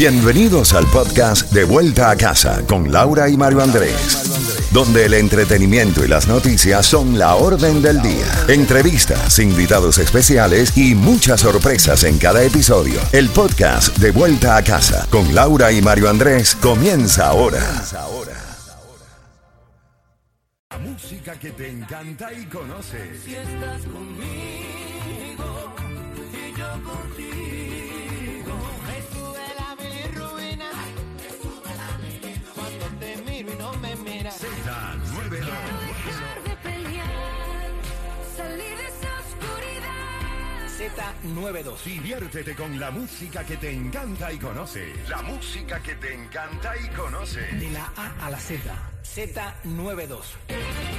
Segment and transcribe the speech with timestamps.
[0.00, 6.02] Bienvenidos al podcast De Vuelta a Casa con Laura y Mario Andrés, donde el entretenimiento
[6.02, 8.24] y las noticias son la orden del día.
[8.48, 12.98] Entrevistas, invitados especiales y muchas sorpresas en cada episodio.
[13.12, 17.60] El podcast De Vuelta a Casa con Laura y Mario Andrés comienza ahora.
[20.70, 23.20] La música que te encanta y conoces.
[23.22, 24.24] Si estás conmigo
[26.32, 27.29] y yo contigo.
[40.96, 41.84] Z92.
[41.84, 45.08] Diviértete con la música que te encanta y conoces.
[45.08, 47.60] La música que te encanta y conoces.
[47.60, 48.60] De la A a la Z.
[49.04, 50.89] Z92.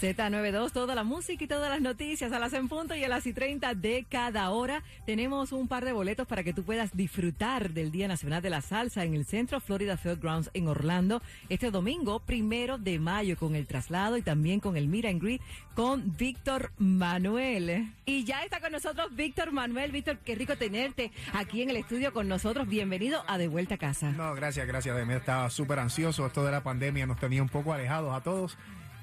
[0.00, 3.26] Z92, toda la música y todas las noticias a las en punto y a las
[3.26, 4.84] y 30 de cada hora.
[5.06, 8.60] Tenemos un par de boletos para que tú puedas disfrutar del Día Nacional de la
[8.60, 13.66] Salsa en el Centro Florida Fairgrounds en Orlando este domingo, primero de mayo, con el
[13.66, 15.42] traslado y también con el Meet and Greet
[15.74, 17.92] con Víctor Manuel.
[18.06, 19.90] Y ya está con nosotros Víctor Manuel.
[19.90, 22.68] Víctor, qué rico tenerte aquí en el estudio con nosotros.
[22.68, 24.12] Bienvenido a De Vuelta a Casa.
[24.12, 24.96] No, gracias, gracias.
[24.96, 26.24] De mí estaba súper ansioso.
[26.24, 28.56] Esto de la pandemia nos tenía un poco alejados a todos.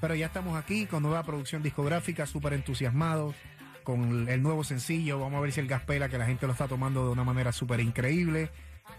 [0.05, 3.33] Pero ya estamos aquí con nueva producción discográfica, súper entusiasmados
[3.81, 5.19] con el nuevo sencillo.
[5.19, 7.51] Vamos a ver si el Gaspela, que la gente lo está tomando de una manera
[7.51, 8.51] súper increíble.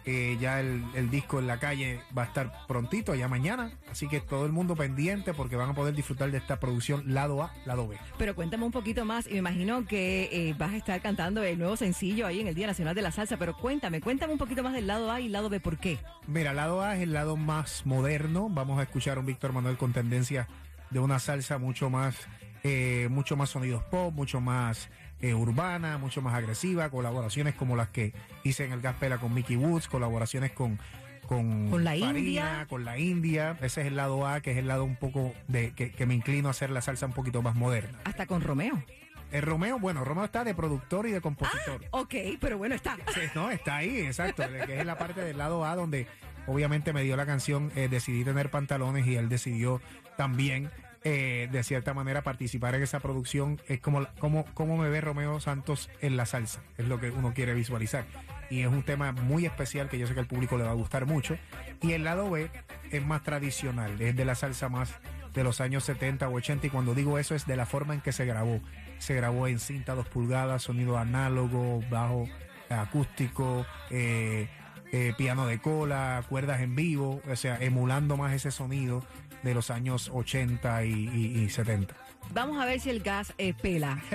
[0.04, 3.70] Eh, ya el, el disco en la calle va a estar prontito, ya mañana.
[3.88, 7.40] Así que todo el mundo pendiente porque van a poder disfrutar de esta producción lado
[7.40, 7.96] A, lado B.
[8.18, 11.56] Pero cuéntame un poquito más y me imagino que eh, vas a estar cantando el
[11.56, 14.64] nuevo sencillo ahí en el Día Nacional de la Salsa, pero cuéntame, cuéntame un poquito
[14.64, 16.00] más del lado A y lado B, ¿por qué?
[16.26, 18.48] Mira, lado A es el lado más moderno.
[18.50, 20.48] Vamos a escuchar a un Víctor Manuel con tendencia
[20.90, 22.16] de una salsa mucho más,
[22.64, 24.88] eh, mucho más sonidos pop, mucho más
[25.20, 28.12] eh, urbana, mucho más agresiva, colaboraciones como las que
[28.44, 30.78] hice en el Gaspela con Mickey Woods, colaboraciones con
[31.26, 32.66] con, Con la Farina, India.
[32.68, 33.56] con la India.
[33.60, 36.14] Ese es el lado A, que es el lado un poco de que, que me
[36.14, 37.98] inclino a hacer la salsa un poquito más moderna.
[38.04, 38.80] Hasta con Romeo.
[39.32, 41.84] El Romeo, bueno, Romeo está de productor y de compositor.
[41.90, 42.96] Ok, pero bueno, está.
[43.12, 44.44] Sí, no, está ahí, exacto.
[44.66, 46.06] Que es la parte del lado A donde
[46.46, 49.80] obviamente me dio la canción eh, Decidí tener pantalones y él decidió
[50.16, 50.70] también
[51.08, 53.60] eh, de cierta manera participar en esa producción.
[53.68, 57.34] Es como, como, como me ve Romeo Santos en la salsa, es lo que uno
[57.34, 58.04] quiere visualizar.
[58.48, 60.74] Y es un tema muy especial que yo sé que al público le va a
[60.74, 61.36] gustar mucho.
[61.82, 62.50] Y el lado B
[62.90, 64.94] es más tradicional, es de la salsa más
[65.36, 68.00] de los años 70 o 80 y cuando digo eso es de la forma en
[68.00, 68.60] que se grabó.
[68.98, 72.24] Se grabó en cinta 2 pulgadas, sonido análogo, bajo
[72.70, 74.48] acústico, eh,
[74.92, 79.04] eh, piano de cola, cuerdas en vivo, o sea, emulando más ese sonido
[79.42, 81.94] de los años 80 y, y- y 70.
[82.34, 83.98] Vamos a ver si el gas eh, pela.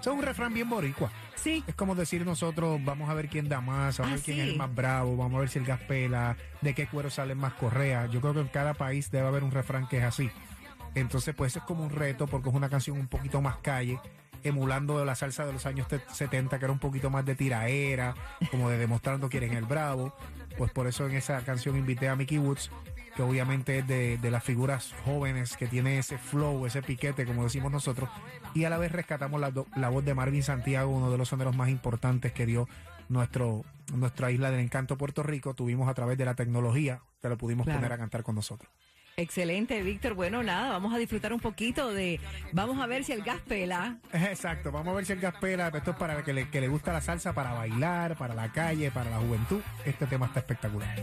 [0.00, 1.10] Eso es un refrán bien boricua.
[1.34, 4.24] Sí, Es como decir nosotros, vamos a ver quién da más, vamos a Ah, ver
[4.24, 4.42] quién sí.
[4.42, 7.38] es el más bravo, vamos a ver si el gas pela, de qué cuero salen
[7.38, 8.10] más correas.
[8.12, 10.30] Yo creo que en cada país debe haber un refrán que es así.
[10.94, 13.98] Entonces, pues es como un reto porque es una canción un poquito más calle,
[14.44, 18.14] emulando la salsa de los años te- 70, que era un poquito más de tiraera,
[18.50, 20.14] como de demostrando quién es el bravo.
[20.58, 22.70] Pues por eso en esa canción invité a Mickey Woods,
[23.16, 27.44] que obviamente es de, de las figuras jóvenes que tiene ese flow, ese piquete, como
[27.44, 28.08] decimos nosotros,
[28.54, 31.56] y a la vez rescatamos la, la voz de Marvin Santiago, uno de los soneros
[31.56, 32.68] más importantes que dio
[33.08, 33.64] nuestro,
[33.94, 35.54] nuestra isla del encanto Puerto Rico.
[35.54, 37.80] Tuvimos a través de la tecnología que lo pudimos Claro.
[37.80, 38.70] poner a cantar con nosotros.
[39.22, 40.14] Excelente, Víctor.
[40.14, 42.20] Bueno, nada, vamos a disfrutar un poquito de.
[42.52, 43.98] Vamos a ver si el gas pela.
[44.12, 45.68] Exacto, vamos a ver si el gas pela.
[45.68, 48.52] Esto es para el que le, que le gusta la salsa, para bailar, para la
[48.52, 49.60] calle, para la juventud.
[49.84, 50.96] Este tema está espectacular.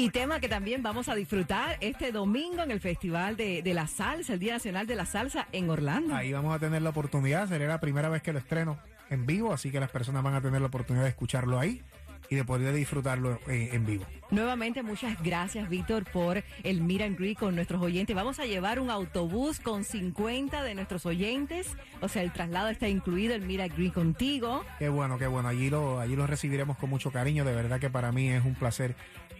[0.00, 3.86] Y tema que también vamos a disfrutar este domingo en el Festival de, de la
[3.86, 6.14] Salsa, el Día Nacional de la Salsa en Orlando.
[6.14, 7.46] Ahí vamos a tener la oportunidad.
[7.48, 8.78] Será la primera vez que lo estreno
[9.10, 11.82] en vivo, así que las personas van a tener la oportunidad de escucharlo ahí.
[12.30, 14.06] y de poder disfrutarlo eh, en vivo.
[14.30, 18.14] Nuevamente, muchas gracias, Víctor, por el Meet and Greet con nuestros oyentes.
[18.16, 21.76] Vamos a llevar un autobús con 50 de nuestros oyentes.
[22.00, 24.64] O sea, el traslado está incluido, el Meet and Greet contigo.
[24.78, 25.48] Qué bueno, qué bueno.
[25.48, 27.44] Allí lo, allí lo recibiremos con mucho cariño.
[27.44, 28.94] De verdad que para mí es un placer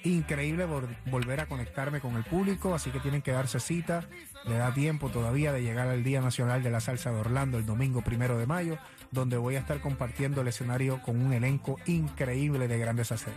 [0.04, 2.74] increíble vol- volver a conectarme con el público.
[2.74, 4.08] Así que tienen que darse cita.
[4.46, 7.66] Le da tiempo todavía de llegar al Día Nacional de la Salsa de Orlando el
[7.66, 8.78] domingo primero de mayo,
[9.10, 13.34] donde voy a estar compartiendo el escenario con un elenco increíble de grandes hacer.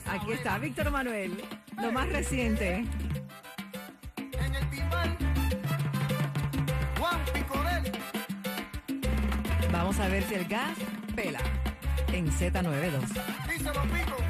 [0.06, 1.36] Aquí está Víctor Manuel,
[1.76, 2.84] lo más reciente.
[4.16, 5.16] En el timbal,
[6.98, 7.92] Juan Picorel.
[9.70, 10.76] Vamos a ver si el gas
[11.14, 11.40] pela
[12.12, 13.00] en Z92.
[13.48, 14.25] Díselo, Pico.